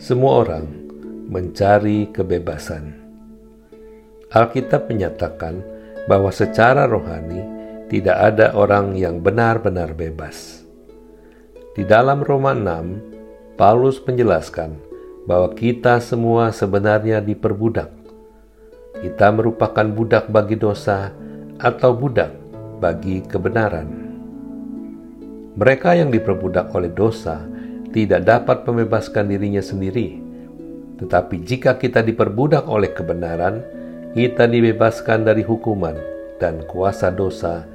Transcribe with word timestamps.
Semua 0.00 0.48
orang 0.48 0.64
mencari 1.28 2.08
kebebasan. 2.08 2.96
Alkitab 4.32 4.88
menyatakan 4.88 5.60
bahwa 6.08 6.32
secara 6.32 6.88
rohani 6.88 7.44
tidak 7.92 8.16
ada 8.16 8.56
orang 8.56 8.96
yang 8.96 9.20
benar-benar 9.20 9.92
bebas. 9.92 10.64
Di 11.76 11.84
dalam 11.84 12.24
Roma 12.24 12.56
6, 12.56 13.60
Paulus 13.60 14.00
menjelaskan 14.00 14.72
bahwa 15.28 15.52
kita 15.52 16.00
semua 16.00 16.48
sebenarnya 16.48 17.20
diperbudak. 17.20 17.92
Kita 19.04 19.28
merupakan 19.36 19.84
budak 19.84 20.32
bagi 20.32 20.56
dosa 20.56 21.12
atau 21.60 21.92
budak 21.92 22.32
bagi 22.80 23.20
kebenaran. 23.20 24.08
Mereka 25.60 25.92
yang 25.92 26.08
diperbudak 26.08 26.72
oleh 26.72 26.88
dosa 26.88 27.49
tidak 27.90 28.22
dapat 28.26 28.62
membebaskan 28.66 29.30
dirinya 29.30 29.62
sendiri. 29.62 30.22
Tetapi 30.98 31.42
jika 31.42 31.74
kita 31.80 32.04
diperbudak 32.04 32.68
oleh 32.70 32.92
kebenaran, 32.92 33.62
kita 34.14 34.46
dibebaskan 34.46 35.26
dari 35.26 35.42
hukuman 35.46 35.94
dan 36.42 36.62
kuasa 36.66 37.10
dosa 37.14 37.66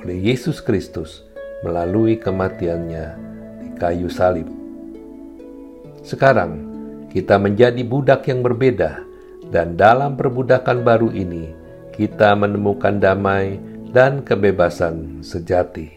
oleh 0.00 0.32
Yesus 0.32 0.58
Kristus 0.64 1.24
melalui 1.62 2.18
kematiannya 2.18 3.06
di 3.62 3.68
kayu 3.78 4.10
salib. 4.10 4.48
Sekarang, 6.02 6.58
kita 7.14 7.38
menjadi 7.38 7.84
budak 7.86 8.26
yang 8.26 8.42
berbeda, 8.42 8.98
dan 9.52 9.78
dalam 9.78 10.18
perbudakan 10.18 10.82
baru 10.82 11.12
ini, 11.14 11.54
kita 11.94 12.34
menemukan 12.34 12.98
damai 12.98 13.60
dan 13.92 14.24
kebebasan 14.24 15.22
sejati. 15.22 15.92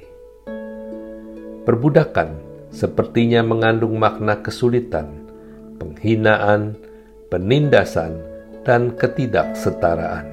Perbudakan 1.66 2.36
sepertinya 2.76 3.40
mengandung 3.40 3.96
makna 3.96 4.44
kesulitan, 4.44 5.08
penghinaan, 5.80 6.76
penindasan, 7.32 8.20
dan 8.68 8.92
ketidaksetaraan. 9.00 10.28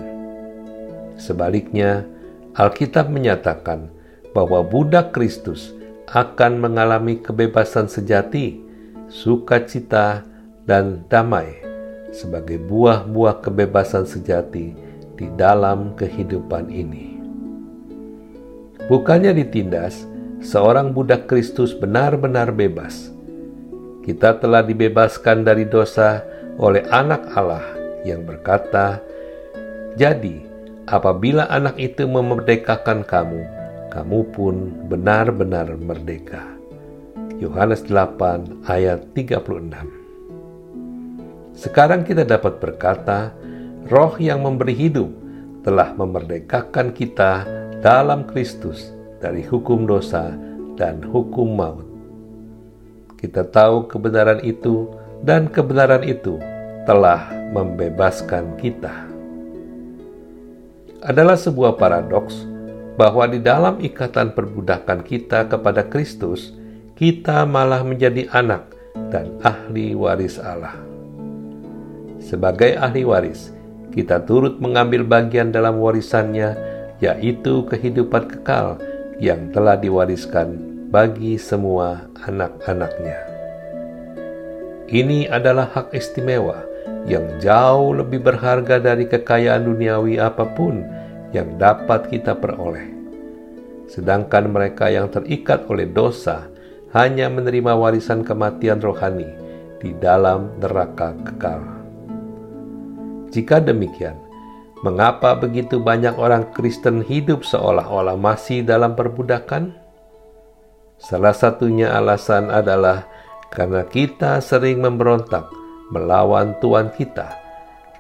Sebaliknya, 1.15 2.03
Alkitab 2.59 3.07
menyatakan 3.07 3.95
bahwa 4.35 4.67
budak 4.67 5.15
Kristus 5.15 5.71
akan 6.11 6.59
mengalami 6.59 7.23
kebebasan 7.23 7.87
sejati, 7.87 8.59
sukacita, 9.07 10.27
dan 10.67 11.07
damai 11.07 11.63
sebagai 12.13 12.61
buah-buah 12.61 13.41
kebebasan 13.43 14.05
sejati 14.05 14.77
di 15.17 15.27
dalam 15.35 15.97
kehidupan 15.97 16.69
ini. 16.69 17.19
Bukannya 18.87 19.33
ditindas, 19.33 20.12
seorang 20.43 20.91
budak 20.91 21.31
Kristus 21.31 21.71
benar-benar 21.71 22.51
bebas. 22.51 23.15
Kita 24.03 24.43
telah 24.43 24.67
dibebaskan 24.67 25.47
dari 25.47 25.63
dosa 25.63 26.27
oleh 26.59 26.83
Anak 26.91 27.31
Allah 27.39 27.63
yang 28.03 28.27
berkata, 28.27 28.99
"Jadi, 29.95 30.43
apabila 30.91 31.47
Anak 31.47 31.79
itu 31.79 32.11
memerdekakan 32.11 33.07
kamu, 33.07 33.43
kamu 33.95 34.21
pun 34.35 34.55
benar-benar 34.91 35.71
merdeka." 35.79 36.43
Yohanes 37.39 37.87
8 37.87 38.67
ayat 38.67 39.15
36. 39.15 39.87
Sekarang 41.55 42.03
kita 42.03 42.27
dapat 42.27 42.59
berkata, 42.59 43.31
Roh 43.87 44.15
yang 44.19 44.43
memberi 44.43 44.75
hidup 44.75 45.11
telah 45.63 45.95
memerdekakan 45.95 46.95
kita 46.95 47.47
dalam 47.83 48.27
Kristus 48.27 49.02
dari 49.23 49.47
hukum 49.47 49.87
dosa 49.87 50.35
dan 50.75 50.99
hukum 50.99 51.55
maut. 51.55 51.87
Kita 53.23 53.47
tahu 53.47 53.87
kebenaran 53.87 54.43
itu, 54.43 54.91
dan 55.23 55.47
kebenaran 55.47 56.03
itu 56.03 56.43
telah 56.83 57.31
membebaskan 57.55 58.59
kita. 58.59 59.07
Adalah 61.07 61.39
sebuah 61.39 61.79
paradoks 61.79 62.43
bahwa 62.99 63.31
di 63.31 63.39
dalam 63.39 63.79
ikatan 63.79 64.35
perbudakan 64.35 65.07
kita 65.07 65.47
kepada 65.47 65.87
Kristus, 65.87 66.51
kita 66.99 67.47
malah 67.47 67.87
menjadi 67.87 68.27
anak 68.35 68.75
dan 69.15 69.39
ahli 69.47 69.95
waris 69.95 70.43
Allah. 70.43 70.75
Sebagai 72.19 72.75
ahli 72.75 73.07
waris, 73.07 73.55
kita 73.95 74.23
turut 74.27 74.59
mengambil 74.59 75.07
bagian 75.07 75.55
dalam 75.55 75.79
warisannya, 75.79 76.59
yaitu 76.99 77.67
kehidupan 77.71 78.27
kekal 78.27 78.79
yang 79.23 79.55
telah 79.55 79.79
diwariskan 79.79 80.59
bagi 80.91 81.39
semua 81.39 82.11
anak-anaknya. 82.27 83.15
Ini 84.91 85.31
adalah 85.31 85.71
hak 85.71 85.95
istimewa 85.95 86.67
yang 87.07 87.39
jauh 87.39 87.95
lebih 87.95 88.19
berharga 88.19 88.83
dari 88.83 89.07
kekayaan 89.07 89.63
duniawi 89.63 90.19
apa 90.19 90.43
pun 90.59 90.83
yang 91.31 91.55
dapat 91.55 92.11
kita 92.11 92.35
peroleh. 92.35 92.91
Sedangkan 93.87 94.51
mereka 94.51 94.91
yang 94.91 95.07
terikat 95.07 95.71
oleh 95.71 95.87
dosa 95.87 96.51
hanya 96.91 97.31
menerima 97.31 97.79
warisan 97.79 98.27
kematian 98.27 98.83
rohani 98.83 99.31
di 99.79 99.95
dalam 100.03 100.51
neraka 100.59 101.15
kekal. 101.31 101.63
Jika 103.31 103.63
demikian, 103.63 104.19
Mengapa 104.83 105.39
begitu 105.39 105.79
banyak 105.79 106.19
orang 106.19 106.51
Kristen 106.51 107.07
hidup 107.07 107.47
seolah-olah 107.47 108.19
masih 108.19 108.67
dalam 108.67 108.99
perbudakan? 108.99 109.79
Salah 110.99 111.31
satunya 111.31 111.95
alasan 111.95 112.51
adalah 112.51 113.07
karena 113.55 113.87
kita 113.87 114.43
sering 114.43 114.83
memberontak 114.83 115.47
melawan 115.95 116.59
Tuhan 116.59 116.91
kita 116.99 117.31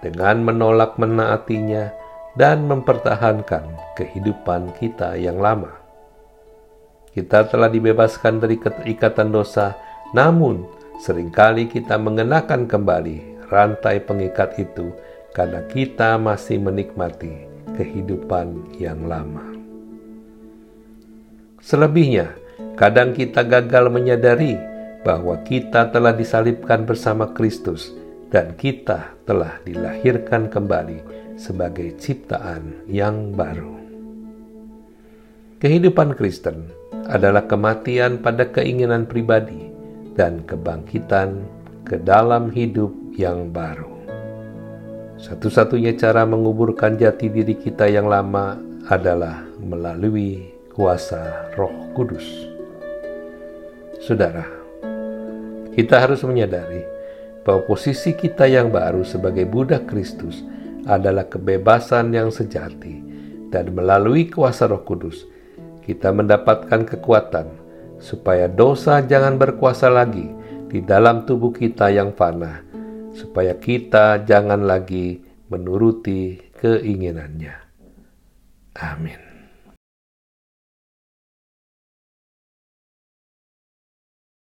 dengan 0.03 0.43
menolak 0.43 0.99
menaatinya 0.99 1.95
dan 2.35 2.67
mempertahankan 2.67 3.95
kehidupan 3.95 4.75
kita 4.75 5.15
yang 5.15 5.39
lama. 5.39 5.71
Kita 7.15 7.47
telah 7.47 7.71
dibebaskan 7.71 8.43
dari 8.43 8.59
keterikatan 8.59 9.31
dosa, 9.31 9.79
namun 10.19 10.67
sering 10.99 11.31
kali 11.31 11.71
kita 11.71 11.95
mengenakan 11.95 12.67
kembali 12.67 13.47
rantai 13.53 14.03
pengikat 14.03 14.59
itu 14.59 14.91
karena 15.33 15.65
kita 15.69 16.21
masih 16.21 16.61
menikmati 16.61 17.49
kehidupan 17.77 18.77
yang 18.77 19.09
lama. 19.09 19.45
Selebihnya, 21.63 22.37
kadang 22.77 23.17
kita 23.17 23.47
gagal 23.47 23.89
menyadari 23.89 24.59
bahwa 25.03 25.41
kita 25.43 25.91
telah 25.91 26.15
disalibkan 26.15 26.85
bersama 26.85 27.33
Kristus 27.33 27.91
dan 28.33 28.55
kita 28.57 29.13
telah 29.29 29.61
dilahirkan 29.67 30.49
kembali 30.49 31.01
sebagai 31.37 31.97
ciptaan 31.99 32.87
yang 32.89 33.33
baru. 33.33 33.79
Kehidupan 35.63 36.19
Kristen 36.19 36.67
adalah 37.07 37.47
kematian 37.47 38.19
pada 38.19 38.51
keinginan 38.51 39.07
pribadi 39.07 39.71
dan 40.19 40.43
kebangkitan 40.43 41.47
ke 41.87 41.99
dalam 42.03 42.51
hidup 42.51 42.91
yang 43.15 43.55
baru. 43.55 43.92
Satu-satunya 45.23 45.95
cara 45.95 46.27
menguburkan 46.27 46.99
jati 46.99 47.31
diri 47.31 47.55
kita 47.55 47.87
yang 47.87 48.11
lama 48.11 48.59
adalah 48.91 49.47
melalui 49.63 50.51
kuasa 50.75 51.47
Roh 51.55 51.95
Kudus. 51.95 52.27
Saudara, 54.03 54.43
kita 55.79 56.03
harus 56.03 56.27
menyadari 56.27 56.83
bahwa 57.47 57.63
posisi 57.71 58.19
kita 58.19 58.51
yang 58.51 58.75
baru 58.75 59.07
sebagai 59.07 59.47
budak 59.47 59.87
Kristus 59.87 60.43
adalah 60.91 61.31
kebebasan 61.31 62.11
yang 62.11 62.35
sejati, 62.35 62.99
dan 63.55 63.71
melalui 63.79 64.27
kuasa 64.27 64.67
Roh 64.67 64.83
Kudus 64.83 65.23
kita 65.87 66.11
mendapatkan 66.11 66.83
kekuatan 66.83 67.47
supaya 68.03 68.51
dosa 68.51 68.99
jangan 68.99 69.39
berkuasa 69.39 69.87
lagi 69.87 70.27
di 70.67 70.83
dalam 70.83 71.23
tubuh 71.31 71.55
kita 71.55 71.95
yang 71.95 72.11
fana 72.11 72.73
supaya 73.13 73.57
kita 73.57 74.25
jangan 74.25 74.65
lagi 74.65 75.21
menuruti 75.49 76.41
keinginannya. 76.57 77.57
Amin. 78.81 79.32